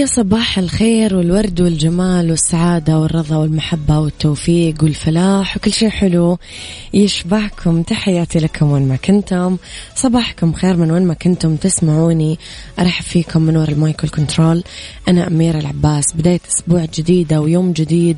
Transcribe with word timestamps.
يا 0.00 0.06
صباح 0.06 0.58
الخير 0.58 1.16
والورد 1.16 1.60
والجمال 1.60 2.30
والسعادة 2.30 2.98
والرضا 2.98 3.36
والمحبة 3.36 3.98
والتوفيق 3.98 4.82
والفلاح 4.82 5.56
وكل 5.56 5.72
شيء 5.72 5.88
حلو 5.88 6.38
يشبعكم 6.94 7.82
تحياتي 7.82 8.38
لكم 8.38 8.70
وين 8.70 8.88
ما 8.88 8.96
كنتم. 8.96 9.56
صباحكم 9.94 10.52
خير 10.52 10.76
من 10.76 10.90
وين 10.90 11.06
ما 11.06 11.14
كنتم 11.14 11.56
تسمعوني. 11.56 12.38
أرحب 12.78 13.04
فيكم 13.04 13.42
من 13.42 13.56
وراء 13.56 13.70
ال 13.70 13.78
mic 13.78 14.02
وال 14.02 14.14
control. 14.14 14.62
أنا 15.08 15.26
أميرة 15.26 15.58
العباس. 15.58 16.04
بداية 16.14 16.40
أسبوع 16.48 16.86
جديدة 16.94 17.40
ويوم 17.40 17.72
جديد. 17.72 18.16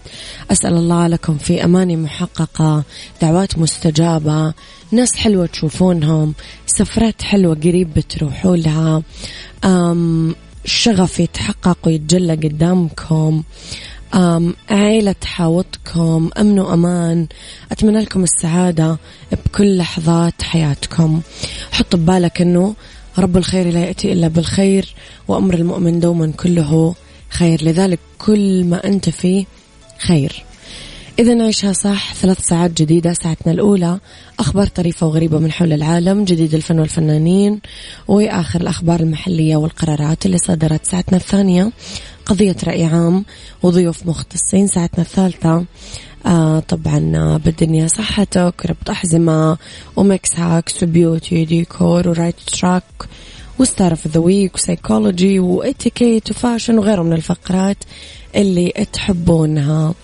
أسأل 0.51 0.75
الله 0.75 1.07
لكم 1.07 1.39
في 1.39 1.65
أماني 1.65 1.97
محققة. 1.97 2.85
دعوات 3.23 3.59
مستجابة. 3.59 4.55
ناس 4.93 5.17
حلوة 5.17 5.47
تشوفونهم. 5.47 6.35
سفرات 6.67 7.23
حلوة 7.23 7.55
قريب 7.55 7.95
بتروحوا 7.95 8.57
لها. 8.57 9.03
شغف 10.65 11.21
يتحقق 11.21 11.79
ويتجلى 11.87 12.35
قدامكم. 12.35 13.43
عيلة 14.71 15.13
تحاوطكم 15.13 16.31
أمن 16.39 16.59
وأمان. 16.59 17.27
أتمنى 17.73 18.01
لكم 18.01 18.23
السعادة 18.23 18.99
بكل 19.47 19.77
لحظات 19.77 20.43
حياتكم. 20.43 21.21
حط 21.73 21.97
ببالك 21.97 22.41
أنه 22.41 22.75
رب 23.19 23.37
الخير 23.37 23.71
لا 23.71 23.81
يأتي 23.81 24.13
إلا 24.13 24.29
بالخير 24.29 24.95
وأمر 25.29 25.55
المؤمن 25.55 26.01
دوما 26.01 26.33
كله 26.33 26.95
خير. 27.29 27.65
لذلك 27.65 27.99
كل 28.19 28.65
ما 28.65 28.87
أنت 28.87 29.09
فيه 29.09 29.45
خير. 29.99 30.45
إذا 31.19 31.35
نعيشها 31.35 31.73
صح. 31.73 32.15
ثلاث 32.15 32.41
ساعات 32.41 32.71
جديدة 32.83 33.13
ساعتنا 33.13 33.53
الأولى. 33.53 33.99
أخبار 34.39 34.67
طريفة 34.67 35.07
وغريبة 35.07 35.39
من 35.39 35.53
حول 35.53 35.73
العالم. 35.73 36.25
جديد 36.25 36.55
الفن 36.55 36.79
والفنانين. 36.79 37.61
وآخر 38.09 38.61
الأخبار 38.61 39.01
المحلية 39.01 39.57
والقرارات 39.57 40.27
اللي 40.27 40.39
صدرت. 40.39 40.87
ساعتنا 40.87 41.19
الثانية 41.19 41.73
قضية 42.27 42.57
رأي 42.65 42.85
عام 42.85 43.25
وضيوف 43.63 44.07
مختصين. 44.07 44.67
ساعتنا 44.67 45.05
الثالثة 45.05 45.65
آه 46.27 46.59
طبعا 46.61 47.13
آه 47.17 47.37
بالدنيا 47.37 47.89
صحتك 47.89 48.55
ربط 48.67 48.91
أحزمة 48.91 49.59
و 49.97 50.07
Mix 50.07 50.39
Hacks 50.39 50.83
و 50.83 50.92
beauty 50.92 51.45
ديكور 51.45 52.09
و 52.09 52.13
right 52.13 52.37
track 52.41 52.85
و 53.59 53.65
star 53.65 53.91
of 53.91 54.07
the 54.07 54.21
week 54.21 54.55
وسايكولوجي 54.55 55.39
وإتيكيت 55.39 56.31
و 56.31 56.37
fashion 56.37 56.79
وغيره 56.79 57.03
من 57.03 57.13
الفقرات 57.13 57.77
اللي 58.37 58.87
تحبونها. 58.93 59.95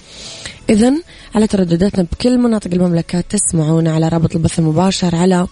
إذا 0.71 0.93
على 1.35 1.47
تردداتنا 1.47 2.07
بكل 2.13 2.39
مناطق 2.39 2.71
المملكة 2.73 3.21
تسمعونا 3.21 3.95
على 3.95 4.09
رابط 4.09 4.37
البث 4.37 4.59
المباشر 4.59 5.17
على 5.17 5.47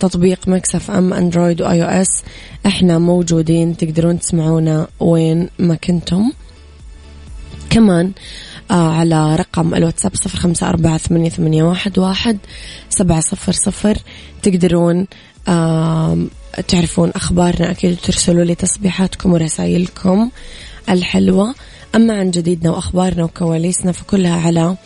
تطبيق 0.00 0.48
Mix 0.48 0.90
FM 0.90 1.12
Android 1.12 1.62
و 1.62 1.82
iOS 1.82 2.22
إحنا 2.66 2.98
موجودين 2.98 3.76
تقدرون 3.76 4.18
تسمعونا 4.18 4.86
وين 5.00 5.48
ما 5.58 5.74
كنتم. 5.74 6.32
كمان 7.70 8.12
آه 8.70 8.92
على 8.92 9.36
رقم 9.36 9.74
الواتساب 9.74 10.14
صفر 10.14 10.38
خمسة 10.38 10.68
أربعة 10.68 10.98
ثمانية, 10.98 11.28
ثمانية 11.28 11.62
واحد, 11.62 11.98
واحد 11.98 12.38
سبعة 12.90 13.20
صفر 13.20 13.52
صفر. 13.52 13.98
تقدرون 14.42 15.06
آه 15.48 16.18
تعرفون 16.68 17.10
أخبارنا 17.10 17.70
أكيد 17.70 17.96
ترسلوا 18.02 18.44
لي 18.44 18.54
تصبيحاتكم 18.54 19.32
ورسائلكم 19.32 20.30
الحلوة. 20.88 21.54
أما 21.94 22.18
عن 22.18 22.30
جديدنا 22.30 22.70
وأخبارنا 22.70 23.24
وكواليسنا 23.24 23.92
فكلها 23.92 24.46
على 24.46 24.76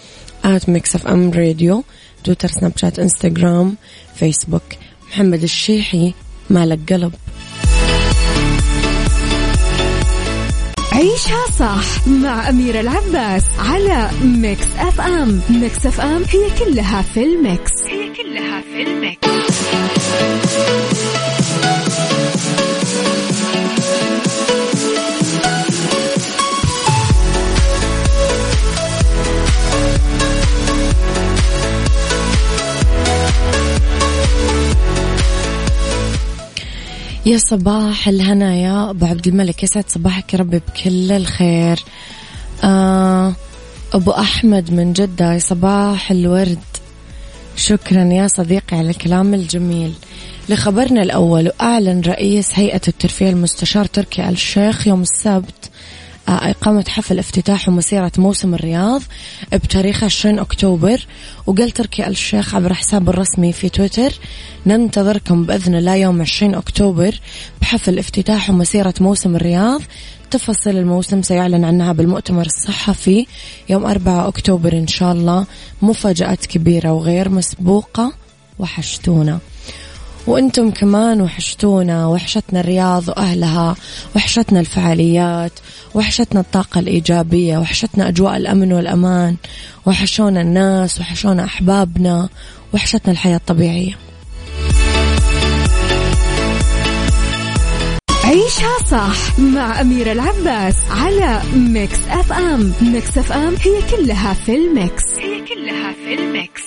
at 0.44 0.68
Mix 0.68 0.94
FM 0.96 1.30
Radio 1.30 1.84
تويتر 2.24 2.48
سناب 2.48 2.72
شات 2.76 2.98
إنستغرام 2.98 3.76
فيسبوك. 4.14 4.62
محمد 5.08 5.42
الشيحي 5.42 6.14
مالك 6.50 6.92
قلب. 6.92 7.14
عيشها 10.92 11.46
صح 11.58 12.08
مع 12.08 12.48
أميرة 12.48 12.80
العباس 12.80 13.42
على 13.58 14.10
Mix 14.24 14.66
FM. 14.78 15.40
Mix 15.50 15.86
FM 15.86 16.22
هي 16.24 16.64
كلها 16.64 17.02
في 17.02 17.24
ال 17.24 17.34
mix. 17.34 17.72
هي 17.86 18.12
كلها 18.14 18.60
في 18.60 18.82
ال 18.82 19.15
mix. 19.15 20.45
يا 37.26 37.38
صباح 37.38 38.08
الهنا 38.08 38.54
يا 38.54 38.90
أبو 38.90 39.06
عبد 39.06 39.26
الملك. 39.26 39.62
يسعد 39.62 39.84
صباحك 39.88 40.34
يا 40.34 40.38
ربي 40.38 40.58
بكل 40.58 41.12
الخير. 41.12 41.84
آه 42.64 43.32
أبو 43.92 44.10
أحمد 44.10 44.72
من 44.72 44.92
جدة 44.92 45.32
يا 45.32 45.38
صباح 45.38 46.10
الورد. 46.10 46.58
شكرا 47.56 48.04
يا 48.04 48.28
صديقي 48.28 48.76
على 48.76 48.90
الكلام 48.90 49.34
الجميل. 49.34 49.92
لخبرنا 50.48 51.02
الأول 51.02 51.48
واعلن 51.48 52.00
رئيس 52.00 52.58
هيئة 52.58 52.80
الترفيه 52.88 53.30
المستشار 53.30 53.84
تركي 53.84 54.28
الشيخ 54.28 54.86
يوم 54.86 55.02
السبت 55.02 55.70
إقامة 56.28 56.84
حفل 56.88 57.18
افتتاح 57.18 57.68
ومسيرة 57.68 58.12
موسم 58.18 58.54
الرياض 58.54 59.02
بتاريخ 59.52 60.04
20 60.04 60.38
أكتوبر. 60.38 61.06
وقال 61.46 61.70
تركي 61.70 62.06
الشيخ 62.06 62.54
عبر 62.54 62.74
حسابه 62.74 63.10
الرسمي 63.10 63.52
في 63.52 63.68
تويتر 63.68 64.12
ننتظركم 64.66 65.44
بإذن 65.44 65.74
الله 65.74 65.94
يوم 65.94 66.20
20 66.20 66.54
أكتوبر 66.54 67.20
بحفل 67.60 67.98
افتتاح 67.98 68.50
ومسيرة 68.50 68.94
موسم 69.00 69.36
الرياض. 69.36 69.82
تفاصيل 70.30 70.76
الموسم 70.76 71.22
سيعلن 71.22 71.64
عنها 71.64 71.92
بالمؤتمر 71.92 72.46
الصحفي 72.46 73.26
يوم 73.68 73.86
4 73.86 74.28
أكتوبر 74.28 74.72
إن 74.72 74.86
شاء 74.86 75.12
الله. 75.12 75.46
مفاجآت 75.82 76.46
كبيرة 76.46 76.92
وغير 76.92 77.28
مسبوقة 77.28 78.12
وحشتونا. 78.58 79.38
وأنتم 80.26 80.70
كمان 80.70 81.20
وحشتونا 81.20 82.06
وحشتنا 82.06 82.60
الرياض 82.60 83.08
وأهلها 83.08 83.76
وحشتنا 84.16 84.60
الفعاليات 84.60 85.52
وحشتنا 85.94 86.40
الطاقة 86.40 86.78
الإيجابية 86.78 87.58
وحشتنا 87.58 88.08
أجواء 88.08 88.36
الأمن 88.36 88.72
والأمان 88.72 89.36
وحشونا 89.86 90.40
الناس 90.40 91.00
وحشونا 91.00 91.44
أحبابنا 91.44 92.28
وحشتنا 92.74 93.12
الحياة 93.12 93.36
الطبيعية. 93.36 93.98
عيشها 98.24 98.78
صح 98.90 99.38
مع 99.38 99.80
أميرة 99.80 100.12
العباس 100.12 100.74
على 100.90 101.42
Mix 101.54 101.98
FM 102.08 102.72
Mix 102.82 103.18
FM 103.18 103.54
هي 103.62 103.96
كلها 103.96 104.34
في 104.34 104.56
ال 104.56 104.65
mix. 104.65 105.02
هي 105.18 105.40
كلها 105.40 105.92
في 105.92 106.14
ال 106.14 106.24
mix. 106.24 106.62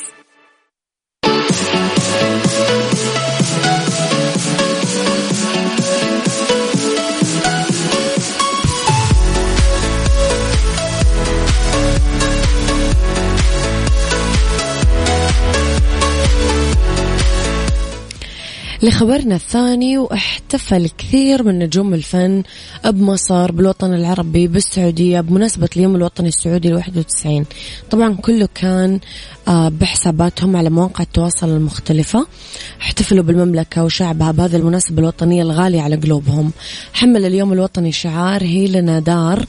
لخبرنا 18.83 19.35
الثاني 19.35 19.97
واحتفل 19.97 20.89
كثير 20.97 21.43
من 21.43 21.59
نجوم 21.59 21.93
الفن 21.93 22.43
بمصر 22.85 23.51
بالوطن 23.51 23.93
العربي 23.93 24.47
بالسعودية 24.47 25.21
بمناسبة 25.21 25.69
اليوم 25.75 25.95
الوطني 25.95 26.27
السعودي 26.27 26.67
الواحد 26.67 26.97
وتسعين. 26.97 27.45
طبعا 27.91 28.15
كله 28.15 28.49
كان 28.55 28.99
آه، 29.47 29.69
بحساباتهم 29.69 30.55
على 30.55 30.69
مواقع 30.69 31.03
التواصل 31.03 31.49
المختلفة. 31.49 32.27
احتفلوا 32.81 33.23
بالمملكة 33.23 33.83
وشعبها 33.83 34.31
بهذه 34.31 34.55
المناسبة 34.55 34.99
الوطنية 34.99 35.41
الغالية 35.43 35.81
على 35.81 35.95
قلوبهم. 35.95 36.51
حمل 36.93 37.25
اليوم 37.25 37.53
الوطني 37.53 37.91
شعار 37.91 38.43
هي 38.43 38.67
لنا 38.67 38.99
دار 38.99 39.45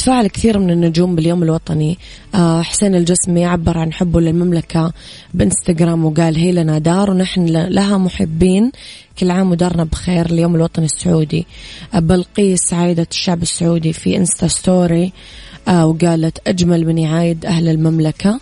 تفاعل 0.00 0.26
كثير 0.26 0.58
من 0.58 0.70
النجوم 0.70 1.14
باليوم 1.14 1.42
الوطني. 1.42 1.98
آه، 2.34 2.62
حسين 2.62 2.94
الجسمي 2.94 3.44
عبر 3.44 3.78
عن 3.78 3.92
حبه 3.92 4.20
للمملكة 4.20 4.92
بإنستغرام 5.34 6.04
وقال 6.04 6.36
هي 6.36 6.52
لنا 6.52 6.78
دار 6.78 7.10
ونحن 7.10 7.46
لها 7.46 7.98
محبين. 7.98 8.72
كل 9.18 9.30
عام 9.30 9.50
ودارنا 9.50 9.84
بخير 9.84 10.26
اليوم 10.26 10.54
الوطني 10.54 10.84
السعودي. 10.84 11.46
آه، 11.94 11.98
بلقيس 11.98 12.72
عايدة 12.72 13.06
الشعب 13.10 13.42
السعودي 13.42 13.92
في 13.92 14.16
Insta 14.16 14.46
story 14.46 15.12
آه، 15.68 15.86
وقالت 15.86 16.48
أجمل 16.48 16.86
من 16.86 16.98
يعايد 16.98 17.46
أهل 17.46 17.68
المملكة. 17.68 18.40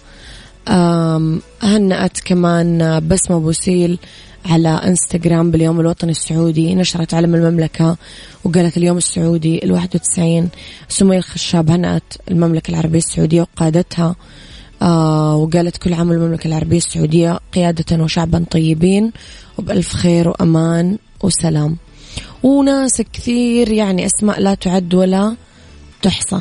هنأت 1.63 2.21
كمان 2.25 3.01
بسمة 3.09 3.39
بوسيل 3.39 3.99
على 4.49 4.69
إنستغرام 4.69 5.50
باليوم 5.50 5.81
الوطني 5.81 6.11
السعودي 6.11 6.75
نشرت 6.75 7.15
علم 7.15 7.35
المملكة 7.35 7.97
وقالت 8.45 8.77
اليوم 8.77 8.97
السعودي 8.97 9.65
الواحد 9.65 9.95
وتسعين 9.95 10.49
سمية 10.89 11.19
الخشاب 11.19 11.71
هنأت 11.71 12.15
المملكة 12.31 12.71
العربية 12.71 12.99
السعودية 12.99 13.41
وقادتها 13.41 14.17
آه 14.83 15.37
وقالت 15.37 15.77
كل 15.77 15.93
عام 15.95 16.12
المملكة 16.12 16.49
العربية 16.49 16.77
السعودية 16.77 17.41
قيادة 17.55 18.03
وشعبا 18.05 18.45
طيبين 18.50 19.12
وبألف 19.59 19.93
خير 19.93 20.29
وأمان 20.29 20.99
وسلام. 21.23 21.77
وناس 22.43 23.03
كثير 23.12 23.73
يعني 23.73 24.06
أسماء 24.06 24.41
لا 24.41 24.55
تعد 24.55 24.95
ولا 24.95 25.37
تحصى. 26.03 26.41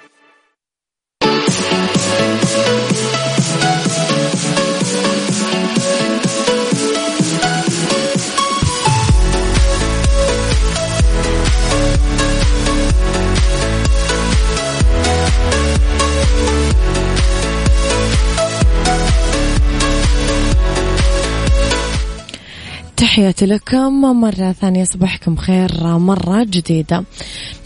تحياتي 23.21 23.45
لكم. 23.45 24.01
مرة 24.01 24.51
ثانية 24.51 24.83
صباحكم 24.83 25.35
خير. 25.35 25.97
مرة 25.97 26.43
جديدة. 26.43 27.03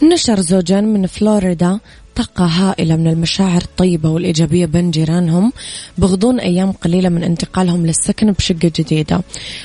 نشر 0.02 0.40
زوجان 0.40 0.84
من 0.84 1.06
فلوريدا 1.06 1.78
طاقة 2.16 2.44
هائلة 2.44 2.96
من 2.96 3.06
المشاعر 3.06 3.62
الطيبة 3.62 4.08
والإيجابية 4.08 4.66
بين 4.66 4.90
جيرانهم 4.90 5.52
بغضون 5.98 6.40
أيام 6.40 6.72
قليلة 6.72 7.08
من 7.08 7.22
انتقالهم 7.22 7.86
للسكن 7.86 8.32
بشقة 8.32 8.72
جديدة. 8.76 9.20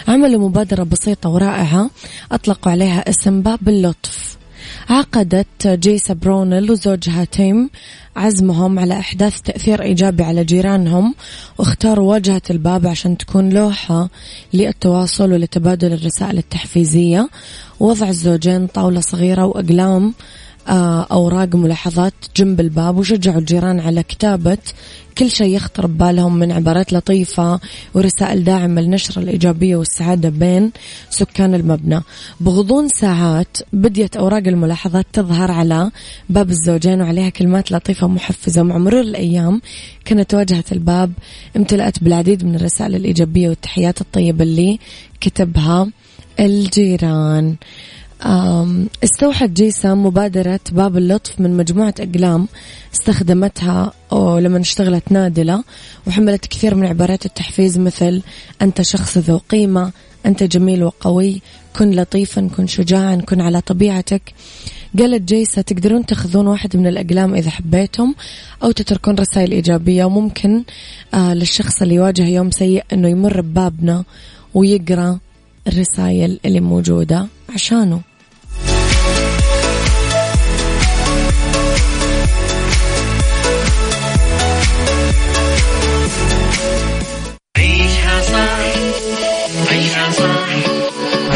عملوا 0.07 0.49
مبادرة 0.49 0.83
بسيطة 0.83 1.29
ورائعة 1.29 1.89
أطلقوا 2.31 2.71
عليها 2.71 3.09
اسم 3.09 3.41
باب 3.41 3.69
اللطف. 3.69 4.40
عقدت 4.91 5.67
جيسا 5.67 6.13
برونل 6.13 6.71
وزوجها 6.71 7.23
تيم 7.23 7.69
عزمهم 8.15 8.79
على 8.79 8.99
إحداث 8.99 9.41
تأثير 9.41 9.81
إيجابي 9.81 10.23
على 10.23 10.43
جيرانهم 10.43 11.15
واختاروا 11.57 12.11
واجهة 12.11 12.41
الباب 12.49 12.88
عشان 12.88 13.17
تكون 13.17 13.49
لوحة 13.49 14.09
للتواصل 14.53 15.31
ولتبادل 15.33 15.93
الرسائل 15.93 16.38
التحفيزية. 16.38 17.29
ووضع 17.79 18.09
الزوجين 18.09 18.67
طاولة 18.67 19.01
صغيرة 19.01 19.45
وأقلام 19.45 20.13
أوراق 20.67 21.55
ملاحظات 21.55 22.13
جنب 22.37 22.59
الباب 22.59 22.97
وشجعوا 22.97 23.39
الجيران 23.39 23.79
على 23.79 24.03
كتابة 24.03 24.57
كل 25.17 25.31
شيء 25.31 25.55
يخطر 25.55 25.87
ببالهم 25.87 26.39
من 26.39 26.51
عبارات 26.51 26.93
لطيفة 26.93 27.59
ورسائل 27.93 28.43
داعمة 28.43 28.81
لنشر 28.81 29.21
الإيجابية 29.21 29.75
والسعادة 29.75 30.29
بين 30.29 30.71
سكان 31.09 31.55
المبنى. 31.55 32.01
بغضون 32.39 32.87
ساعات 32.87 33.57
بديت 33.73 34.17
أوراق 34.17 34.43
الملاحظات 34.47 35.05
تظهر 35.13 35.51
على 35.51 35.91
باب 36.29 36.49
الزوجين 36.49 37.01
وعليها 37.01 37.29
كلمات 37.29 37.71
لطيفة 37.71 38.07
محفزة 38.07 38.61
ومع 38.61 38.77
مرور 38.77 39.01
الأيام 39.01 39.61
كانت 40.05 40.33
واجهة 40.33 40.63
الباب 40.71 41.11
امتلأت 41.57 42.03
بالعديد 42.03 42.45
من 42.45 42.55
الرسائل 42.55 42.95
الإيجابية 42.95 43.49
والتحيات 43.49 44.01
الطيبة 44.01 44.43
اللي 44.43 44.79
كتبها 45.21 45.87
الجيران. 46.39 47.55
استوحت 49.03 49.50
جيسام 49.50 50.06
مبادرة 50.06 50.59
باب 50.71 50.97
اللطف 50.97 51.39
من 51.39 51.57
مجموعة 51.57 51.94
أقلام 52.00 52.47
استخدمتها 52.94 53.94
لما 54.13 54.59
اشتغلت 54.59 55.12
نادلة 55.12 55.63
وحملت 56.07 56.45
كثير 56.45 56.75
من 56.75 56.85
عبارات 56.85 57.25
التحفيز 57.25 57.77
مثل 57.79 58.21
أنت 58.62 58.81
شخص 58.81 59.18
ذو 59.18 59.38
قيمة 59.38 59.91
أنت 60.25 60.44
جميل 60.44 60.83
وقوي 60.83 61.41
كن 61.75 61.91
لطيفا 61.91 62.50
كن 62.57 62.68
شجاعا 62.68 63.15
كن 63.15 63.41
على 63.41 63.62
طبيعتك. 63.62 64.33
قالت 65.00 65.21
جيسة 65.21 65.62
تقدرون 65.62 66.06
تأخذون 66.06 66.47
واحد 66.47 66.77
من 66.77 66.88
الأقلام 66.88 67.35
إذا 67.35 67.50
حبيتم 67.50 68.13
أو 68.63 68.71
تتركون 68.71 69.15
رسائل 69.15 69.51
إيجابية. 69.51 70.06
وممكن 70.06 70.63
آه 71.13 71.33
للشخص 71.33 71.81
اللي 71.81 71.95
يواجه 71.95 72.27
يوم 72.27 72.51
سيء 72.51 72.83
أنه 72.94 73.09
يمر 73.09 73.41
ببابنا 73.41 74.03
ويقرأ 74.53 75.19
الرسائل 75.68 76.39
اللي 76.45 76.59
موجودة 76.59 77.27
عشانه. 77.50 78.01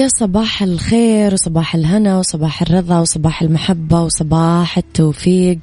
يا 0.00 0.08
صباح 0.08 0.62
الخير 0.62 1.32
وصباح 1.34 1.74
الهنا 1.74 2.18
وصباح 2.18 2.62
الرضا 2.62 2.98
وصباح 2.98 3.42
المحبة 3.42 4.00
وصباح 4.02 4.78
التوفيق 4.78 5.58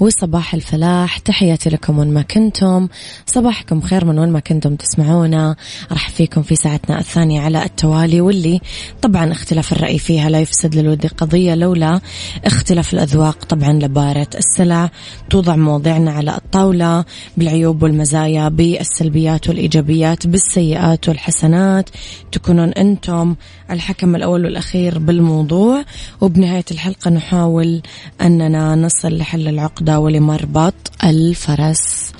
وصباح 0.00 0.54
الفلاح. 0.54 1.18
تحياتي 1.18 1.70
لكم 1.70 1.98
وين 1.98 2.14
ما 2.14 2.22
كنتم. 2.22 2.88
صباحكم 3.26 3.80
خير 3.80 4.04
من 4.04 4.18
وين 4.18 4.28
ما 4.28 4.40
كنتم 4.40 4.76
تسمعونا. 4.76 5.56
راح 5.92 6.08
فيكم 6.08 6.42
في 6.42 6.56
ساعتنا 6.56 6.98
الثانية 6.98 7.40
على 7.40 7.64
التوالي 7.64 8.20
واللي 8.20 8.60
طبعا 9.02 9.32
اختلاف 9.32 9.72
الرأي 9.72 9.98
فيها 9.98 10.30
لا 10.30 10.40
يفسد 10.40 10.74
للود 10.74 11.06
قضية 11.06 11.54
لولا 11.54 12.00
اختلاف 12.44 12.94
الأذواق. 12.94 13.44
طبعا 13.44 13.72
لبارة 13.72 14.28
السلع 14.34 14.90
توضع 15.30 15.56
مواضيعنا 15.56 16.10
على 16.10 16.36
الطاولة 16.36 17.04
بالعيوب 17.36 17.82
والمزايا 17.82 18.48
بالسلبيات 18.48 19.48
والإيجابيات 19.48 20.26
بالسيئات 20.26 21.08
والحسنات. 21.08 21.90
تكونون 22.32 22.68
أنتم 22.68 23.34
الحكم 23.78 24.16
الأول 24.16 24.44
والأخير 24.44 24.98
بالموضوع 24.98 25.84
وبنهاية 26.20 26.64
الحلقة 26.70 27.10
نحاول 27.10 27.82
أننا 28.20 28.74
نصل 28.74 29.18
لحل 29.18 29.48
العقدة 29.48 30.00
ولمربط 30.00 30.74
الفرس. 31.04 32.12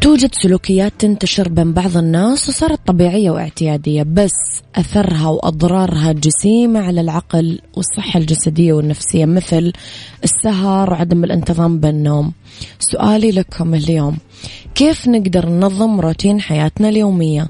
توجد 0.00 0.34
سلوكيات 0.34 0.92
تنتشر 0.98 1.48
بين 1.48 1.72
بعض 1.72 1.96
الناس 1.96 2.48
وصارت 2.48 2.80
طبيعية 2.86 3.30
واعتيادية 3.30 4.02
بس 4.02 4.62
أثرها 4.76 5.28
وأضرارها 5.28 6.12
جسيمة 6.12 6.80
على 6.80 7.00
العقل 7.00 7.58
والصحة 7.76 8.20
الجسدية 8.20 8.72
والنفسية 8.72 9.24
مثل 9.24 9.72
السهر 10.24 10.90
وعدم 10.90 11.24
الانتظام 11.24 11.80
بالنوم. 11.80 12.32
سؤالي 12.78 13.30
لكم 13.30 13.74
اليوم 13.74 14.16
كيف 14.74 15.08
نقدر 15.08 15.48
ننظم 15.48 16.00
روتين 16.00 16.40
حياتنا 16.40 16.88
اليومية؟ 16.88 17.48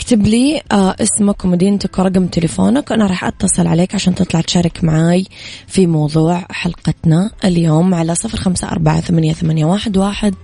اكتب 0.00 0.26
لي 0.26 0.62
آه 0.72 0.96
اسمك 1.00 1.44
ومدينتك 1.44 1.98
ورقم 1.98 2.26
تليفونك 2.26 2.90
وأنا 2.90 3.06
راح 3.06 3.24
أتصل 3.24 3.66
عليك 3.66 3.94
عشان 3.94 4.14
تطلع 4.14 4.40
تشارك 4.40 4.84
معاي 4.84 5.26
في 5.66 5.86
موضوع 5.86 6.46
حلقتنا 6.50 7.30
اليوم 7.44 7.94
على 7.94 8.14
صفر 8.14 8.38
خمسة 8.38 8.68
أربعة 8.68 9.00
ثمانية, 9.00 9.64
واحد 9.64 10.34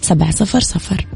سبعة 0.00 0.30
صفر 0.30 0.60
صفر. 0.60 1.06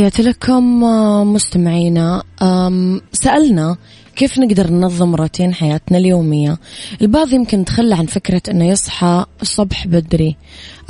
تحياتي 0.00 0.22
لكم 0.22 0.84
آه، 0.84 1.24
مستمعينا. 1.24 2.22
سألنا 3.12 3.76
كيف 4.16 4.38
نقدر 4.38 4.70
ننظم 4.70 5.14
روتين 5.14 5.54
حياتنا 5.54 5.98
اليومية. 5.98 6.58
البعض 7.02 7.32
يمكن 7.32 7.64
تخلى 7.64 7.94
عن 7.94 8.06
فكرة 8.06 8.42
أنه 8.50 8.64
يصحى 8.64 9.24
الصبح 9.42 9.86
بدري 9.86 10.36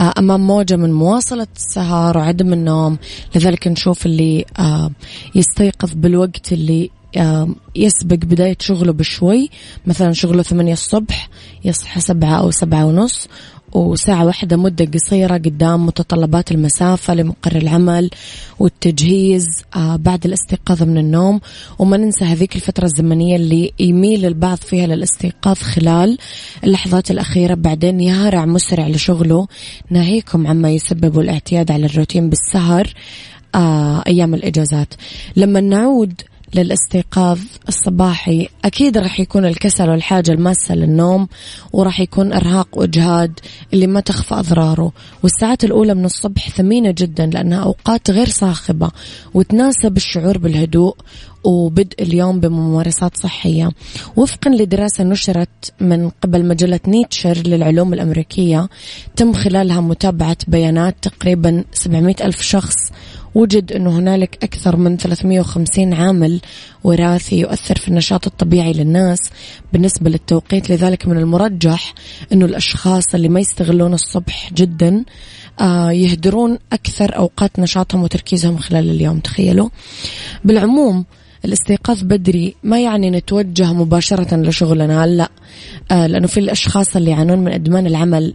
آه، 0.00 0.12
أمام 0.18 0.46
موجة 0.46 0.76
من 0.76 0.92
مواصلة 0.92 1.46
السهر 1.56 2.18
وعدم 2.18 2.52
النوم. 2.52 2.98
لذلك 3.34 3.68
نشوف 3.68 4.06
اللي 4.06 4.44
آه، 4.58 4.90
يستيقظ 5.34 5.94
بالوقت 5.94 6.52
اللي 6.52 6.90
يسبق 7.76 8.16
بداية 8.16 8.56
شغله 8.60 8.92
بشوي. 8.92 9.50
مثلا 9.86 10.12
شغله 10.12 10.42
ثمانية 10.42 10.72
الصبح 10.72 11.28
يصحى 11.64 12.00
سبعة 12.00 12.34
أو 12.38 12.50
سبعة 12.50 12.86
ونص 12.86 13.28
وساعة 13.72 14.24
واحدة 14.24 14.56
مدة 14.56 14.84
قصيرة 14.84 15.34
قدام 15.34 15.86
متطلبات 15.86 16.52
المسافة 16.52 17.14
لمقر 17.14 17.56
العمل 17.56 18.10
والتجهيز 18.58 19.46
آه، 19.76 19.96
بعد 19.96 20.26
الاستيقاظ 20.26 20.82
من 20.82 20.98
النوم. 20.98 21.40
وما 21.78 21.96
ننسى 21.96 22.24
هذيك 22.24 22.56
الفترة 22.56 22.84
الزمنية 22.84 23.36
اللي 23.36 23.72
يميل 23.78 24.26
البعض 24.26 24.58
فيها 24.58 24.86
للاستيقاظ 24.86 25.56
خلال 25.56 26.18
اللحظات 26.64 27.10
الأخيرة. 27.10 27.54
بعدين 27.54 28.00
يهرع 28.00 28.44
مسرع 28.44 28.88
لشغله. 28.88 29.46
ناهيكم 29.90 30.46
عما 30.46 30.70
يسبب 30.70 31.20
الاعتياد 31.20 31.70
على 31.70 31.86
الروتين 31.86 32.30
بالسهر 32.30 32.94
آه 33.54 34.02
أيام 34.06 34.34
الإجازات. 34.34 34.94
لما 35.36 35.60
نعود 35.60 36.22
للاستيقاظ 36.54 37.38
الصباحي. 37.68 38.48
أكيد 38.64 38.98
راح 38.98 39.20
يكون 39.20 39.44
الكسل 39.44 39.90
والحاجة 39.90 40.30
الماسة 40.30 40.74
للنوم 40.74 41.28
وراح 41.72 42.00
يكون 42.00 42.32
إرهاق 42.32 42.68
وإجهاد 42.78 43.40
اللي 43.72 43.86
ما 43.86 44.00
تخفى 44.00 44.34
أضراره. 44.34 44.92
والساعات 45.22 45.64
الأولى 45.64 45.94
من 45.94 46.04
الصبح 46.04 46.50
ثمينة 46.50 46.94
جدا 46.98 47.26
لأنها 47.26 47.62
أوقات 47.62 48.10
غير 48.10 48.28
صاخبة 48.28 48.90
وتناسب 49.34 49.96
الشعور 49.96 50.38
بالهدوء 50.38 50.96
وبدء 51.44 52.02
اليوم 52.02 52.40
بممارسات 52.40 53.16
صحية. 53.16 53.70
وفقا 54.16 54.50
لدراسة 54.50 55.04
نشرت 55.04 55.72
من 55.80 56.10
قبل 56.10 56.44
مجلة 56.44 56.80
نيتشر 56.86 57.38
للعلوم 57.46 57.94
الأمريكية 57.94 58.68
تم 59.16 59.32
خلالها 59.32 59.80
متابعة 59.80 60.36
بيانات 60.48 60.96
تقريبا 61.02 61.64
700 61.72 62.14
ألف 62.24 62.42
شخص 62.42 62.76
وجد 63.34 63.72
أنه 63.72 63.98
هنالك 63.98 64.38
أكثر 64.42 64.76
من 64.76 64.96
350 64.96 65.94
عامل 65.94 66.40
وراثي 66.84 67.40
يؤثر 67.40 67.78
في 67.78 67.88
النشاط 67.88 68.26
الطبيعي 68.26 68.72
للناس 68.72 69.18
بالنسبة 69.72 70.10
للتوقيت. 70.10 70.70
لذلك 70.70 71.08
من 71.08 71.18
المرجح 71.18 71.94
أنه 72.32 72.44
الأشخاص 72.44 73.14
اللي 73.14 73.28
ما 73.28 73.40
يستغلون 73.40 73.94
الصبح 73.94 74.52
جدا 74.52 75.04
آه، 75.60 75.90
يهدرون 75.90 76.58
أكثر 76.72 77.16
أوقات 77.16 77.58
نشاطهم 77.58 78.02
وتركيزهم 78.02 78.58
خلال 78.58 78.90
اليوم. 78.90 79.18
تخيلوا. 79.20 79.68
بالعموم 80.44 81.04
الاستيقاظ 81.44 82.02
بدري 82.02 82.54
ما 82.62 82.80
يعني 82.80 83.10
نتوجه 83.10 83.72
مباشرة 83.72 84.36
لشغلنا 84.36 85.06
لا. 85.06 85.30
آه 85.90 86.06
لأنه 86.06 86.26
في 86.26 86.40
الأشخاص 86.40 86.96
اللي 86.96 87.10
يعانون 87.10 87.38
من 87.38 87.52
إدمان 87.52 87.86
العمل 87.86 88.34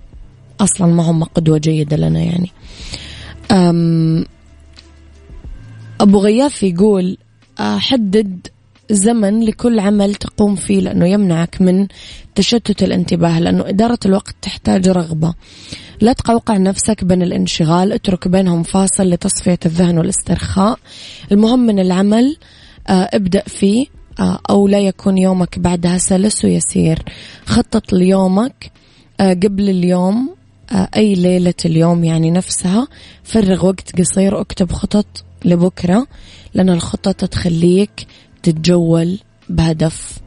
أصلا 0.60 0.88
ما 0.88 1.04
هم 1.04 1.24
قدوة 1.24 1.58
جيدة 1.58 1.98
لنا 1.98 2.20
يعني. 2.20 2.52
أبو 6.02 6.20
غياث 6.20 6.64
يقول 6.64 7.18
آه، 7.60 7.78
حدد 7.78 8.48
زمن 8.92 9.44
لكل 9.44 9.80
عمل 9.80 10.16
تقوم 10.16 10.56
فيه 10.56 10.80
لأنه 10.80 11.08
يمنعك 11.08 11.62
من 11.62 11.88
تشتت 12.36 12.84
الانتباه 12.84 13.40
لأنه 13.40 13.70
إدارة 13.70 14.00
الوقت 14.06 14.36
تحتاج 14.42 14.90
رغبة. 14.90 15.34
لا 16.02 16.14
تقوقع 16.14 16.58
نفسك 16.58 17.04
بين 17.04 17.22
الانشغال 17.22 17.94
اترك 17.94 18.28
بينهم 18.28 18.64
فاصل 18.64 19.10
لتصفية 19.10 19.60
الذهن 19.66 19.98
والاسترخاء. 19.98 20.80
المهم 21.32 21.60
من 21.60 21.80
العمل 21.80 22.38
آه، 22.88 23.10
ابدأ 23.14 23.44
فيه 23.48 23.86
آه، 24.20 24.40
أو 24.50 24.68
لا 24.68 24.80
يكون 24.80 25.18
يومك 25.18 25.60
بعدها 25.60 25.98
سلس 25.98 26.46
ويسير. 26.46 27.04
خطط 27.46 27.94
ليومك 27.94 28.72
قبل 29.20 29.70
اليوم 29.70 30.36
أي 30.96 31.16
ليلة 31.16 31.54
اليوم 31.66 32.04
يعني 32.04 32.32
نفسها. 32.32 32.88
فرغ 33.24 33.66
وقت 33.66 34.00
قصير 34.02 34.36
واكتب 34.36 34.72
خطط 34.72 35.26
لبكرة 35.46 36.08
لأن 36.54 36.70
الخطة 36.70 37.12
تخليك 37.12 38.08
تتجول 38.44 39.20
بهدف. 39.50 40.18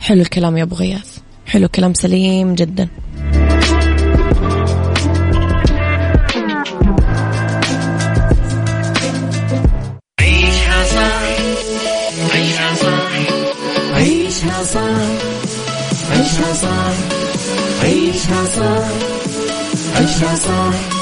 حلو 0.00 0.20
الكلام 0.20 0.56
يا 0.56 0.62
أبو 0.62 0.74
غياث. 0.74 1.18
حلو 1.46 1.68
كلام 1.68 1.94
سليم 1.94 2.54
جدا. 2.54 2.88
عيشها 10.20 10.84
صح. 10.84 11.22
عيشها 12.34 12.74
صح. 12.74 13.12
عيشها 13.94 14.62
صح. 14.62 14.82
عيشها 16.10 16.54
صح. 16.54 16.94
عيشها 17.82 18.44
صح. 18.44 18.88
عيشها 19.96 20.34
صح. 20.36 21.01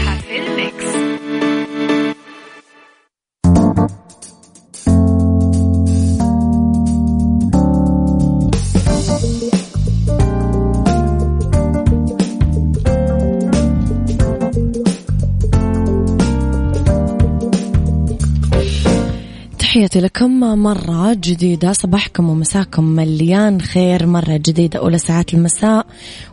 تحياتي 19.81 19.99
لكم 19.99 20.39
مرة 20.39 21.13
جديدة. 21.13 21.73
صباحكم 21.73 22.29
ومساكم 22.29 22.83
مليان 22.83 23.61
خير. 23.61 24.05
مرة 24.05 24.37
جديدة 24.37 24.79
أولى 24.79 24.97
ساعات 24.97 25.33
المساء 25.33 25.85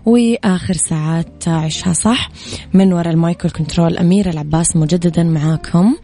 وآخر 0.07 0.75
ساعات 0.75 1.49
عيشها 1.49 1.93
صح؟ 1.93 2.31
من 2.75 2.93
وراء 2.93 3.12
ال 3.12 3.19
mic 3.19 3.38
وال 3.38 3.50
control 3.50 3.99
أميرة 3.99 4.31
العباس 4.31 4.76
مجددا 4.76 5.23
معاكم 5.23 5.97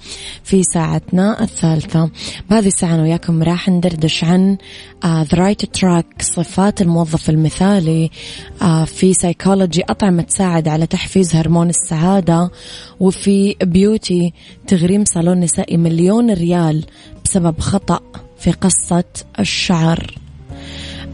في 0.44 0.62
ساعتنا 0.62 1.42
الثالثة. 1.42 2.10
بهذه 2.50 2.66
الساعة 2.66 2.94
أنا 2.94 3.02
وياكم 3.02 3.42
راح 3.42 3.68
ندردش 3.68 4.24
عن 4.24 4.56
the 5.04 5.26
right 5.34 5.64
track 5.64 6.22
صفات 6.22 6.80
الموظف 6.82 7.30
المثالي 7.30 8.10
uh, 8.60 8.64
في 8.84 9.14
سايكولوجي 9.14 9.82
أطعمة 9.82 10.22
تساعد 10.22 10.68
على 10.68 10.86
تحفيز 10.86 11.36
هرمون 11.36 11.68
السعادة 11.68 12.50
وفي 13.00 13.56
beauty 13.62 14.32
تغريم 14.66 15.04
صالون 15.04 15.40
نسائي 15.40 15.76
مليون 15.76 16.30
ريال 16.30 16.84
بسبب 17.34 17.60
خطأ 17.60 18.00
في 18.38 18.50
قصة 18.50 19.04
الشعر. 19.40 20.14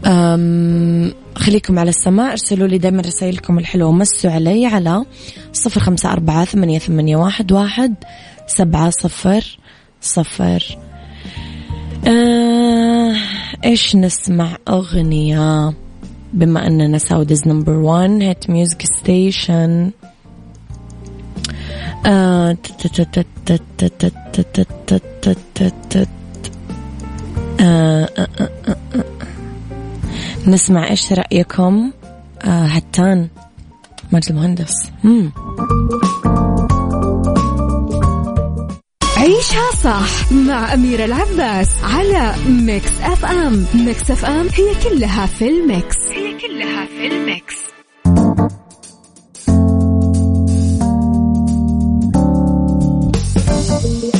أم 0.05 1.13
خليكم 1.35 1.79
على 1.79 1.89
السمع 1.89 2.31
ارسلوا 2.31 2.67
لي 2.67 2.77
دائما 2.77 3.01
رسائلكم 3.01 3.59
الحلوة 3.59 3.89
ومسوا 3.89 4.31
علي 4.31 4.65
على 4.65 5.05
صفر 5.53 5.81
خمسة 5.81 6.11
أربعة 6.11 6.45
ثمانية, 6.45 6.79
ثمانية 6.79 7.15
واحد, 7.15 7.51
واحد 7.51 7.95
سبعة 8.47 8.89
صفر 8.89 9.57
صفر. 10.01 10.77
آه 12.07 13.15
إيش 13.65 13.95
نسمع 13.95 14.57
أغنية؟ 14.69 15.73
بما 16.33 16.67
أننا 16.67 16.97
Saudi's 16.97 17.47
number 17.47 17.73
one 17.73 18.21
hit 18.21 18.49
music 18.49 18.83
station 18.99 19.91
نسمع 30.47 30.89
إيش 30.89 31.13
رأيكم 31.13 31.91
آه 32.43 32.65
هتان 32.65 33.27
ماجد 34.11 34.29
المهندس. 34.29 34.91
عيشها 39.17 39.71
صح 39.83 40.31
مع 40.31 40.73
أميرة 40.73 41.05
العباس 41.05 41.69
على 41.83 42.35
Mix 42.47 43.01
FM. 43.01 43.65
Mix 43.73 44.11
FM 44.11 44.47
هي 44.53 44.89
كلها 44.89 45.25
في 45.25 45.49
ال 45.49 45.59
mix. 45.59 45.97
هي 46.11 46.33
كلها 46.39 46.85
في 46.85 47.07
ال 47.07 47.17
mix. 47.17 47.55
Thank 53.81 54.03
you. 54.03 54.10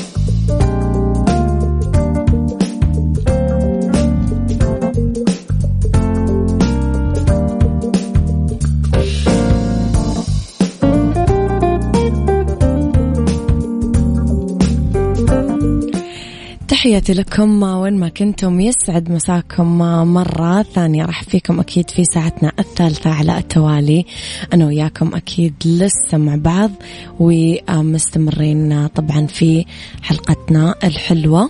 تحياتي 16.82 17.14
لكم 17.14 17.64
وين 17.64 17.98
ما 17.98 18.10
كنتم 18.10 18.60
يسعد 18.60 19.12
مساكم 19.12 19.78
مرة 20.14 20.64
ثانية. 20.64 21.06
راح 21.06 21.24
فيكم 21.24 21.60
أكيد 21.60 21.90
في 21.90 22.04
ساعتنا 22.04 22.52
الثالثة 22.60 23.10
على 23.10 23.38
التوالي. 23.38 24.06
أنا 24.54 24.66
وياكم 24.66 25.16
أكيد 25.16 25.54
لسه 25.66 26.18
مع 26.18 26.36
بعض 26.36 26.72
ومستمرين 27.20 28.88
طبعا 28.88 29.26
في 29.26 29.66
حلقتنا 30.02 30.76
الحلوة. 30.84 31.50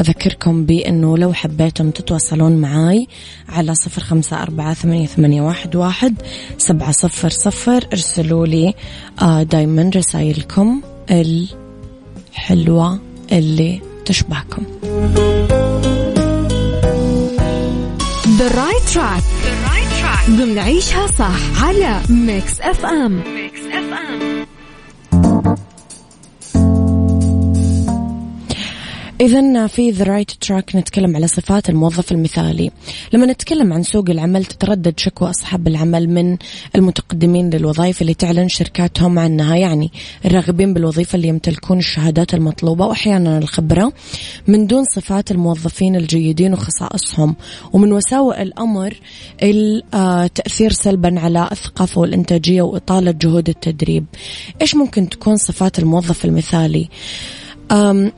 أذكركم 0.00 0.66
بأنه 0.66 1.18
لو 1.18 1.32
حبيتم 1.32 1.90
تتواصلون 1.90 2.56
معاي 2.56 3.06
على 3.48 3.74
صفر 3.74 4.02
خمسة 4.02 4.42
أربعة 4.42 4.74
ثمانية, 4.74 5.42
واحد, 5.42 5.76
واحد 5.76 6.14
سبعة 6.58 6.92
صفر 6.92 7.28
صفر. 7.28 7.84
ارسلوا 7.92 8.46
لي 8.46 8.74
دايما 9.42 9.90
رسائلكم 9.96 10.80
الحلوة. 11.10 13.09
اللي 13.32 13.80
تشبهكم 14.04 14.62
The 18.40 18.48
right 18.62 18.84
track. 18.94 19.22
The 19.46 19.54
right 19.68 19.90
track. 20.00 20.30
ضمن 20.30 20.58
عيشها 20.58 21.06
صح 21.06 21.64
على 21.64 22.00
Mix 22.08 22.60
FM 22.60 23.22
Mix 23.34 23.49
إذا 29.20 29.66
في 29.66 29.90
the 29.90 30.04
right 30.04 30.30
track 30.30 30.76
نتكلم 30.76 31.16
على 31.16 31.26
صفات 31.26 31.70
الموظف 31.70 32.12
المثالي. 32.12 32.70
لما 33.12 33.26
نتكلم 33.26 33.72
عن 33.72 33.82
سوق 33.82 34.10
العمل 34.10 34.44
تتردد 34.44 35.00
شكوى 35.00 35.30
أصحاب 35.30 35.68
العمل 35.68 36.08
من 36.08 36.36
المتقدمين 36.76 37.50
للوظائف 37.50 38.02
اللي 38.02 38.14
تعلن 38.14 38.48
شركاتهم 38.48 39.18
عنها 39.18 39.56
يعني 39.56 39.90
الراغبين 40.24 40.74
بالوظيفة 40.74 41.16
اللي 41.16 41.28
يمتلكون 41.28 41.78
الشهادات 41.78 42.34
المطلوبة 42.34 42.86
وأحيانا 42.86 43.38
الخبرة. 43.38 43.92
من 44.46 44.66
دون 44.66 44.84
صفات 44.84 45.30
الموظفين 45.30 45.96
الجيدين 45.96 46.52
وخصائصهم. 46.52 47.36
ومن 47.72 47.92
وساوئ 47.92 48.42
الأمر 48.42 49.00
التأثير 49.42 50.72
سلبا 50.72 51.20
على 51.20 51.48
الثقافة 51.52 52.00
والإنتاجية 52.00 52.62
وإطالة 52.62 53.10
جهود 53.10 53.48
التدريب. 53.48 54.04
إيش 54.62 54.74
ممكن 54.74 55.08
تكون 55.08 55.36
صفات 55.36 55.78
الموظف 55.78 56.24
المثالي؟ 56.24 56.88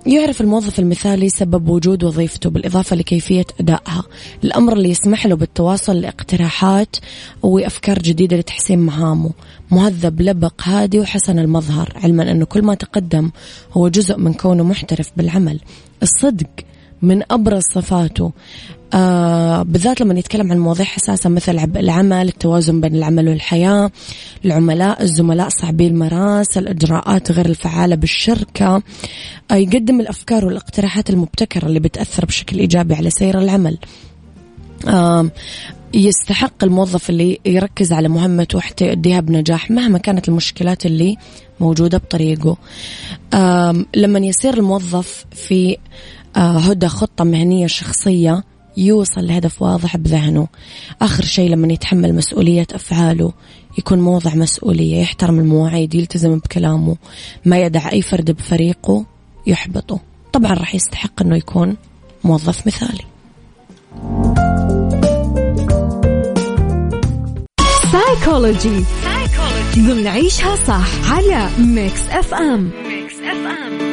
يعرف 0.06 0.40
الموظف 0.40 0.78
المثالي 0.78 1.28
سبب 1.28 1.68
وجود 1.68 2.04
وظيفته 2.04 2.50
بالإضافة 2.50 2.96
لكيفية 2.96 3.44
أدائها. 3.60 4.02
الأمر 4.44 4.72
اللي 4.72 4.90
يسمح 4.90 5.26
له 5.26 5.36
بالتواصل 5.36 6.00
لاقتراحات 6.00 6.96
وأفكار 7.42 7.98
جديدة 7.98 8.36
لتحسين 8.36 8.78
مهامه. 8.78 9.30
مهذب 9.70 10.22
لبق 10.22 10.62
هادي 10.62 11.00
وحسن 11.00 11.38
المظهر 11.38 11.92
علما 12.02 12.30
أنه 12.30 12.44
كل 12.44 12.62
ما 12.62 12.74
تقدم 12.74 13.30
هو 13.72 13.88
جزء 13.88 14.16
من 14.16 14.34
كونه 14.34 14.64
محترف 14.64 15.10
بالعمل. 15.16 15.60
الصدق 16.02 16.50
من 17.02 17.22
أبرز 17.30 17.62
صفاته. 17.74 18.32
آه 18.94 19.62
بالذات 19.62 20.00
لما 20.00 20.18
يتكلم 20.18 20.52
عن 20.52 20.58
مواضيع 20.58 20.86
حساسة 20.86 21.30
مثل 21.30 21.58
العمل 21.76 22.28
التوازن 22.28 22.80
بين 22.80 22.94
العمل 22.94 23.28
والحياة 23.28 23.90
العملاء 24.44 25.02
الزملاء 25.02 25.48
صعبي 25.48 25.86
المراس 25.86 26.58
الإجراءات 26.58 27.32
غير 27.32 27.46
الفعالة 27.46 27.94
بالشركة 27.94 28.82
آه 29.50 29.54
يقدم 29.54 30.00
الأفكار 30.00 30.44
والاقتراحات 30.44 31.10
المبتكرة 31.10 31.66
اللي 31.66 31.80
بتأثر 31.80 32.24
بشكل 32.24 32.58
إيجابي 32.58 32.94
على 32.94 33.10
سير 33.10 33.38
العمل. 33.38 33.78
يستحق 35.94 36.64
الموظف 36.64 37.10
اللي 37.10 37.38
يركز 37.46 37.92
على 37.92 38.08
مهمته 38.08 38.58
وحتى 38.58 38.86
يؤديها 38.86 39.20
بنجاح 39.20 39.70
مهما 39.70 39.98
كانت 39.98 40.28
المشكلات 40.28 40.86
اللي 40.86 41.16
موجودة 41.60 41.98
بطريقه. 41.98 42.56
لما 43.96 44.18
يصير 44.18 44.56
الموظف 44.56 45.24
في 45.32 45.76
آه، 46.36 46.58
هدى 46.58 46.88
خطة 46.88 47.24
مهنية 47.24 47.66
شخصية 47.66 48.44
يوصل 48.76 49.26
لهدف 49.26 49.62
واضح 49.62 49.96
بذهنه. 49.96 50.48
آخر 51.02 51.24
شيء 51.24 51.50
لما 51.50 51.72
يتحمل 51.72 52.14
مسؤولية 52.14 52.66
أفعاله 52.72 53.32
يكون 53.78 54.00
موضع 54.00 54.34
مسؤولية 54.34 55.00
يحترم 55.00 55.38
المواعيد 55.38 55.94
يلتزم 55.94 56.38
بكلامه 56.38 56.96
ما 57.44 57.62
يدع 57.62 57.92
أي 57.92 58.02
فرد 58.02 58.30
بفريقه 58.30 59.04
يحبطه. 59.46 60.00
طبعا 60.32 60.54
راح 60.54 60.74
يستحق 60.74 61.22
أنه 61.22 61.36
يكون 61.36 61.76
موظف 62.24 62.66
مثالي. 62.66 63.04
سايكولوجي 67.92 68.84
ضمن 69.78 70.06
عيشها 70.06 70.56
صح 70.56 71.12
على 71.12 71.48
Mix 71.58 72.08
FM 72.10 72.70
Mix 72.88 73.14
FM 73.14 73.91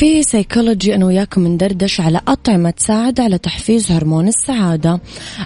في 0.00 0.22
سيكولوجي 0.22 0.94
أنا 0.94 1.06
وياكم 1.06 1.46
ندردش 1.46 2.00
على 2.00 2.20
أطعمة 2.28 2.70
تساعد 2.70 3.20
على 3.20 3.38
تحفيز 3.38 3.92
هرمون 3.92 4.28
السعادة. 4.28 5.00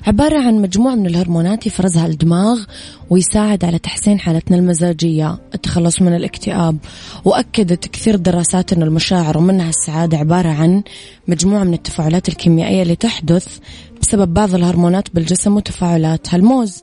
عبارة 0.07 0.39
عن 0.39 0.55
مجموعة 0.55 0.95
من 0.95 1.07
الهرمونات 1.07 1.67
يفرزها 1.67 2.07
الدماغ 2.07 2.65
ويساعد 3.11 3.65
على 3.65 3.79
تحسين 3.79 4.21
حالتنا 4.21 4.57
المزاجية. 4.57 5.39
التخلص 5.55 6.03
من 6.03 6.15
الاكتئاب. 6.15 6.79
وأكدت 7.25 7.89
كثير 7.89 8.17
دراسات 8.17 8.73
أن 8.73 8.83
المشاعر 8.83 9.39
ومنها 9.39 9.69
السعادة. 9.69 10.19
عبارة 10.19 10.49
عن 10.49 10.83
مجموعة 11.29 11.65
من 11.65 11.75
التفاعلات 11.75 12.29
الكيميائية 12.29 12.83
اللي 12.83 12.97
تحدث 12.97 13.59
بسبب 14.01 14.35
بعض 14.35 14.55
الهرمونات 14.55 15.15
بالجسم 15.15 15.57
وتفاعلاتها 15.57 16.37
الموز 16.37 16.83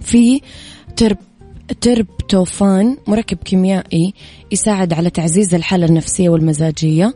في 0.00 0.40
ترب 0.96 1.16
تربتوفان 1.80 2.96
مركب 3.06 3.36
كيميائي 3.36 4.14
يساعد 4.52 4.92
على 4.92 5.10
تعزيز 5.10 5.54
الحالة 5.54 5.86
النفسية 5.86 6.28
والمزاجية. 6.28 7.14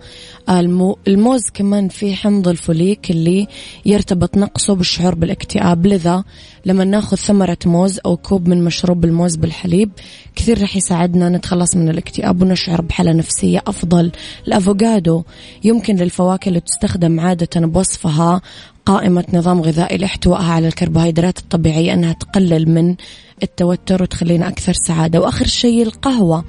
الموز 1.09 1.43
كمان 1.55 1.89
فيه 1.89 2.15
حمض 2.15 2.49
الفوليك 2.49 3.11
اللي 3.11 3.49
يرتبط 3.87 4.37
نقصه 4.37 4.75
بالشعور 4.75 5.15
بالاكتئاب. 5.15 5.87
لذا 5.87 6.25
لما 6.67 6.85
ناخذ 6.85 7.17
ثمرة 7.17 7.59
موز 7.67 8.01
أو 8.07 8.17
كوب 8.17 8.49
من 8.49 8.65
مشروب 8.65 9.05
الموز 9.05 9.37
بالحليب 9.37 9.91
كثير 10.37 10.63
رح 10.63 10.77
يساعدنا 10.77 11.29
نتخلص 11.29 11.77
من 11.77 11.89
الاكتئاب 11.89 12.43
ونشعر 12.43 12.81
بحالة 12.81 13.13
نفسية 13.13 13.63
أفضل. 13.67 14.13
الأفوكادو 14.49 15.23
يمكن 15.65 15.97
للفواكه 15.97 16.49
اللي 16.49 16.61
تستخدم 16.61 17.21
عادة 17.21 17.67
بوصفها 17.67 18.41
قائمة 18.87 19.25
نظام 19.33 19.61
غذائي 19.61 19.99
لاحتوائها 19.99 20.53
على 20.53 20.69
الكربوهيدرات 20.69 21.39
الطبيعية 21.39 21.95
أنها 21.95 22.13
تقلل 22.13 22.69
من 22.69 22.95
التوتر 23.43 24.03
وتخلينا 24.03 24.49
أكثر 24.49 24.73
سعادة. 24.73 25.21
وآخر 25.21 25.47
شيء 25.47 25.83
القهوة. 25.83 26.45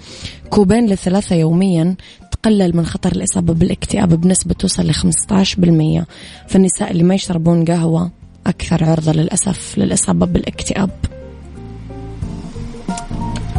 كوبين 0.50 0.75
لثلاثة 0.80 1.36
يوميا 1.36 1.96
تقلل 2.32 2.78
من 2.78 2.86
خطر 2.86 3.12
الإصابة 3.12 3.54
بالاكتئاب 3.54 4.22
بنسبة 4.22 4.54
توصل 4.54 4.88
ل 4.88 4.94
15% 4.94 6.06
فالنساء 6.48 6.92
اللي 6.92 7.04
ما 7.04 7.16
يشربون 7.16 7.66
قهوة 7.66 8.12
أكثر 8.48 8.84
عرضة 8.84 9.12
للأسف 9.12 9.78
للإصابة 9.78 10.26
بالاكتئاب. 10.26 10.90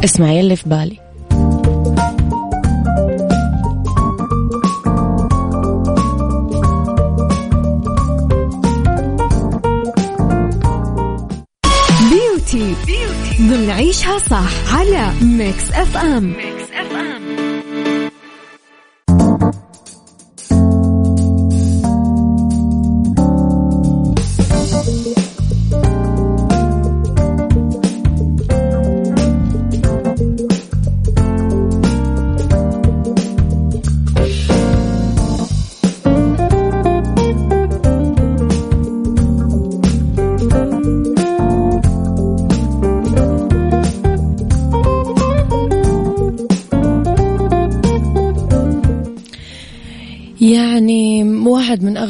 اسمعي 0.03 0.39
اللي 0.39 0.55
في 0.55 0.69
بالي. 0.69 0.99
بيوتي 12.09 12.75
ضمن 13.41 13.69
عيشها 13.69 14.17
صح 14.17 14.75
على 14.75 15.11
ميكس 15.21 15.71
اف 15.71 15.97
ام 15.97 16.23
ميكس 16.23 16.71
اف 16.73 16.86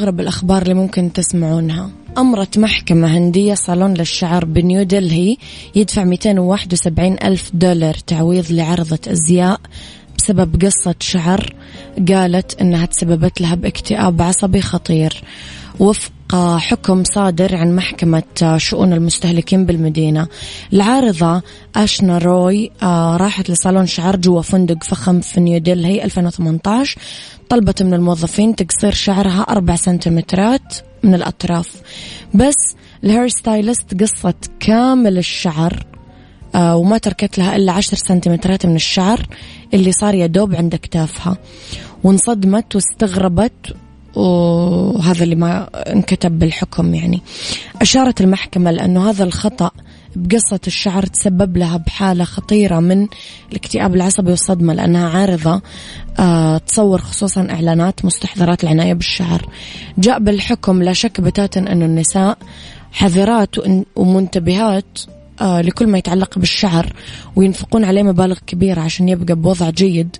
أغرب 0.08 0.20
الأخبار 0.20 0.62
اللي 0.62 0.74
ممكن 0.74 1.12
تسمعونها. 1.12 1.90
أمرت 2.18 2.58
محكمة 2.58 3.16
هندية 3.18 3.54
صالون 3.54 3.94
للشعر 3.94 4.44
بنيو 4.44 4.82
دلهي 4.82 5.36
يدفع 5.74 6.04
271 6.04 7.16
ألف 7.22 7.50
دولار 7.54 7.94
تعويض 7.94 8.52
لعرضة 8.52 8.98
أزياء 9.08 9.60
بسبب 10.18 10.62
قصة 10.64 10.94
شعر 11.00 11.54
قالت 12.08 12.60
أنها 12.60 12.86
تسببت 12.86 13.40
لها 13.40 13.54
باكتئاب 13.54 14.22
عصبي 14.22 14.60
خطير. 14.60 15.22
وفق 15.78 16.12
حكم 16.32 17.04
صادر 17.04 17.56
عن 17.56 17.76
محكمة 17.76 18.56
شؤون 18.56 18.92
المستهلكين 18.92 19.66
بالمدينة. 19.66 20.26
العارضة 20.72 21.42
أشنا 21.76 22.18
روي 22.18 22.70
آه، 22.82 23.16
راحت 23.16 23.50
لصالون 23.50 23.86
شعر 23.86 24.16
جوا 24.16 24.42
فندق 24.42 24.84
فخم 24.84 25.20
في 25.20 25.40
نيودلهي 25.40 26.04
2018 26.04 26.98
طلبت 27.48 27.82
من 27.82 27.94
الموظفين 27.94 28.56
تقصير 28.56 28.92
شعرها 28.92 29.42
أربع 29.42 29.76
سنتيمترات 29.76 30.74
من 31.02 31.14
الأطراف. 31.14 31.76
بس 32.34 32.74
ال 33.04 33.09
hair 33.09 33.28
stylist 33.28 34.02
قصت 34.02 34.50
كامل 34.60 35.18
الشعر 35.18 35.86
آه 36.54 36.76
وما 36.76 36.98
تركت 36.98 37.38
لها 37.38 37.56
إلا 37.56 37.72
عشر 37.72 37.96
سنتيمترات 37.96 38.66
من 38.66 38.76
الشعر 38.76 39.26
اللي 39.74 39.92
صار 39.92 40.14
يدوب 40.14 40.54
عند 40.54 40.74
أكتافها 40.74 41.36
وانصدمت 42.04 42.74
واستغربت 42.74 43.76
وهذا 44.18 45.24
اللي 45.24 45.34
ما 45.34 45.68
انكتب 45.92 46.38
بالحكم 46.38 46.94
يعني. 46.94 47.22
أشارت 47.80 48.20
المحكمة 48.20 48.70
لأنه 48.70 49.10
هذا 49.10 49.24
الخطأ 49.24 49.70
بقصة 50.16 50.60
الشعر 50.66 51.06
تسبب 51.06 51.56
لها 51.56 51.76
بحالة 51.76 52.24
خطيرة 52.24 52.80
من 52.80 53.06
الاكتئاب 53.50 53.94
العصبي 53.94 54.30
والصدمة 54.30 54.74
لأنها 54.74 55.08
عارضة 55.08 55.62
آه 56.18 56.58
تصور 56.58 57.00
خصوصا 57.00 57.46
إعلانات 57.50 58.04
مستحضرات 58.04 58.64
العناية 58.64 58.94
بالشعر. 58.94 59.48
جاء 59.98 60.18
بالحكم 60.18 60.82
لا 60.82 60.92
شك 60.92 61.20
بتاتا 61.20 61.60
أن 61.60 61.82
النساء 61.82 62.38
حذرات 62.92 63.50
ومنتبهات 63.96 64.98
آه 65.40 65.60
لكل 65.60 65.86
ما 65.86 65.98
يتعلق 65.98 66.38
بالشعر 66.38 66.92
وينفقون 67.36 67.84
عليه 67.84 68.02
مبالغ 68.02 68.38
كبيرة 68.46 68.80
عشان 68.80 69.08
يبقى 69.08 69.34
بوضع 69.34 69.70
جيد 69.70 70.16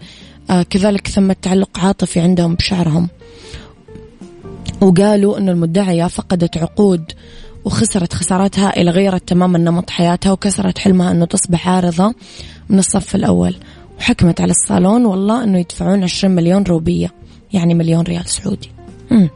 آه 0.51 0.63
كذلك 0.63 1.07
ثم 1.09 1.33
تعلق 1.33 1.79
عاطفي 1.79 2.21
عندهم 2.21 2.55
بشعرهم. 2.55 3.09
وقالوا 4.81 5.39
أن 5.39 5.49
المدعية 5.49 6.07
فقدت 6.07 6.57
عقود 6.57 7.13
وخسرت 7.65 8.13
خسارات 8.15 8.59
هائلة 8.59 8.91
غيرت 8.91 9.29
تماما 9.29 9.59
نمط 9.59 9.91
حياتها 9.91 10.33
وكسرت 10.33 10.79
حلمها 10.79 11.11
أنه 11.11 11.25
تصبح 11.25 11.69
عارضة 11.69 12.15
من 12.69 12.79
الصف 12.79 13.15
الأول 13.15 13.55
وحكمت 13.99 14.41
على 14.41 14.51
الصالون 14.51 15.07
والله 15.07 15.45
أنه 15.45 15.59
يدفعون 15.59 16.03
20 16.03 16.35
مليون 16.35 16.63
روبية 16.63 17.13
يعني 17.53 17.75
مليون 17.75 18.03
ريال 18.03 18.29
سعودي 18.29 18.71
مم. 19.11 19.31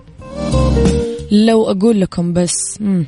لو 1.30 1.70
أقول 1.70 2.00
لكم 2.00 2.32
بس 2.32 2.78
مم. 2.80 3.06